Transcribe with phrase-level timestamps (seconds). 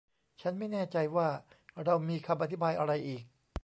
[0.41, 1.27] ฉันไม่แน่ใจว่า
[1.83, 3.23] เรามีคำอธิบายอะไรอีก